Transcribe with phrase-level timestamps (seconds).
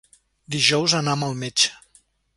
[0.55, 1.77] Dijous anam al metge.